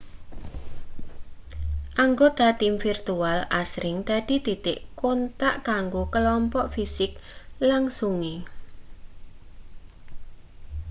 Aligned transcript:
anggota 2.05 2.47
tim 2.59 2.73
virtual 2.85 3.37
asring 3.61 3.97
dadi 4.09 4.35
titik 4.45 4.79
kontak 5.01 5.55
kanggo 5.67 6.03
klompok 6.13 6.65
fisik 6.73 7.11
langsunge 7.69 8.35